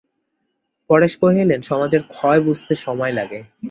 [0.89, 3.39] পরেশ কহিলেন, সমাজের ক্ষয় বুঝতে সময় লাগে।